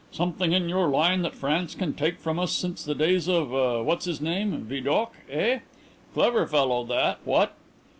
"Something 0.11 0.51
in 0.51 0.67
your 0.67 0.87
line 0.87 1.21
that 1.21 1.35
France 1.35 1.75
can 1.75 1.93
take 1.93 2.17
from 2.17 2.39
us 2.39 2.53
since 2.53 2.83
the 2.83 2.95
days 2.95 3.29
of 3.29 3.51
what's 3.85 4.05
his 4.05 4.19
name 4.19 4.65
Vidocq, 4.67 5.11
eh? 5.29 5.59
Clever 6.15 6.47
fellow, 6.47 6.83
that, 6.85 7.19
what? 7.23 7.53